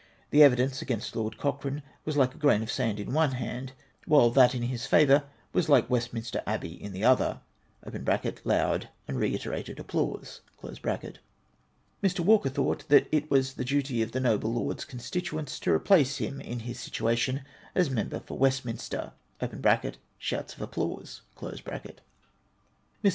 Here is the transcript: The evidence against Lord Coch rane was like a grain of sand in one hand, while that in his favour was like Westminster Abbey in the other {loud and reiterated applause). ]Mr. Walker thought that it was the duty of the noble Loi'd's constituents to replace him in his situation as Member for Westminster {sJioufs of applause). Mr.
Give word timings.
The 0.31 0.41
evidence 0.41 0.81
against 0.81 1.15
Lord 1.15 1.37
Coch 1.37 1.63
rane 1.63 1.83
was 2.05 2.17
like 2.17 2.33
a 2.33 2.39
grain 2.39 2.63
of 2.63 2.71
sand 2.71 2.99
in 2.99 3.13
one 3.13 3.33
hand, 3.33 3.73
while 4.07 4.31
that 4.31 4.55
in 4.55 4.63
his 4.63 4.87
favour 4.87 5.25
was 5.53 5.69
like 5.69 5.91
Westminster 5.91 6.41
Abbey 6.47 6.73
in 6.73 6.91
the 6.91 7.03
other 7.03 7.41
{loud 8.43 8.89
and 9.07 9.19
reiterated 9.19 9.79
applause). 9.79 10.41
]Mr. 10.63 12.19
Walker 12.21 12.49
thought 12.49 12.87
that 12.89 13.09
it 13.11 13.29
was 13.29 13.53
the 13.53 13.63
duty 13.63 14.01
of 14.01 14.11
the 14.11 14.19
noble 14.19 14.51
Loi'd's 14.51 14.85
constituents 14.85 15.59
to 15.59 15.71
replace 15.71 16.17
him 16.17 16.41
in 16.41 16.61
his 16.61 16.79
situation 16.79 17.43
as 17.75 17.91
Member 17.91 18.21
for 18.21 18.39
Westminster 18.39 19.13
{sJioufs 19.39 20.55
of 20.55 20.61
applause). 20.63 21.21
Mr. 21.39 21.93